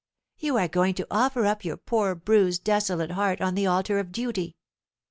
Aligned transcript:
You 0.39 0.57
are 0.57 0.67
going 0.67 0.95
to 0.95 1.05
offer 1.11 1.45
up 1.45 1.63
your 1.63 1.77
poor 1.77 2.15
bruised 2.15 2.63
desolate 2.63 3.11
heart 3.11 3.39
on 3.39 3.53
the 3.53 3.67
altar 3.67 3.99
of 3.99 4.11
duty. 4.11 4.55